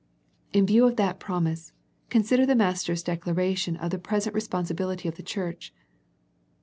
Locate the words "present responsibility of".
3.99-5.13